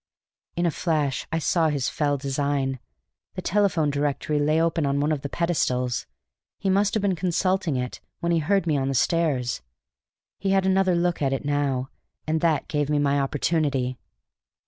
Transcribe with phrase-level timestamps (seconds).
[0.55, 2.79] In a flash I saw his fell design.
[3.35, 6.07] The telephone directory lay open on one of the pedestals.
[6.57, 9.61] He must have been consulting it when he heard me on the stairs;
[10.39, 11.91] he had another look at it now;
[12.25, 13.99] and that gave me my opportunity.